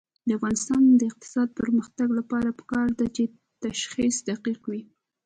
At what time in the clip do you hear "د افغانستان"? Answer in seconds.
0.27-0.81